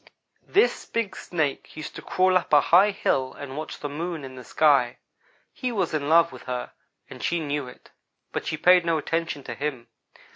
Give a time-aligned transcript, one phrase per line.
[0.47, 4.33] "This big Snake used to crawl up a high hill and watch the Moon in
[4.33, 4.97] the sky.
[5.53, 6.71] He was in love with her,
[7.07, 7.91] and she knew it;
[8.31, 9.89] but she paid no attention to him.